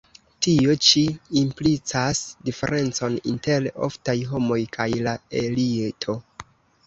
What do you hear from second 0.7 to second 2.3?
ĉi implicas